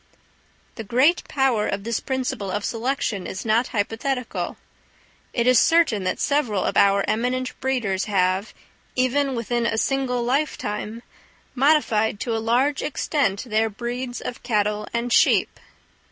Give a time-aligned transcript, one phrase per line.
[0.77, 4.57] The great power of this principle of selection is not hypothetical.
[5.31, 8.51] It is certain that several of our eminent breeders have,
[8.95, 11.03] even within a single lifetime,
[11.53, 15.59] modified to a large extent their breeds of cattle and sheep.